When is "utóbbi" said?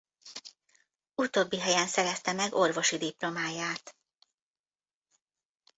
1.15-1.59